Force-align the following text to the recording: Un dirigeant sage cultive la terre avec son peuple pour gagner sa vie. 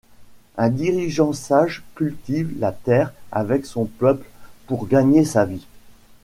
Un 0.57 0.69
dirigeant 0.69 1.31
sage 1.31 1.83
cultive 1.93 2.55
la 2.59 2.71
terre 2.71 3.13
avec 3.31 3.67
son 3.67 3.85
peuple 3.85 4.25
pour 4.65 4.87
gagner 4.87 5.25
sa 5.25 5.45
vie. 5.45 5.67